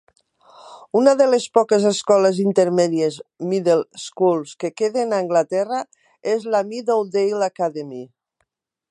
[0.99, 3.19] Una de les poques escoles intermèdies
[3.51, 5.81] (middle schools) que queden a Anglaterra
[6.33, 8.03] és la Meadowdale Academy.